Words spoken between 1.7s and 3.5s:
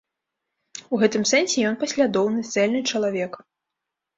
ён паслядоўны, цэльны чалавек.